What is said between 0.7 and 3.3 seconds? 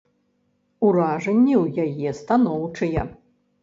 Уражанні ў яе станоўчыя.